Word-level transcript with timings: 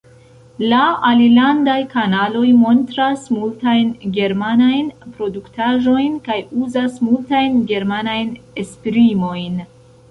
La 0.71 0.77
alilandaj 1.09 1.75
kanaloj 1.91 2.47
montras 2.61 3.27
multajn 3.35 3.93
germanajn 4.17 4.91
produktaĵojn 5.21 6.17
kaj 6.31 6.41
uzas 6.65 7.01
multajn 7.11 7.65
germanajn 7.75 8.35
esprimojn. 8.67 9.65